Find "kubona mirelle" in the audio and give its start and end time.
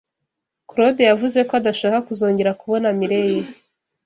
2.61-3.45